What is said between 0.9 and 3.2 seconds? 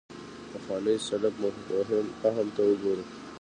سلف فهم ته وګورو.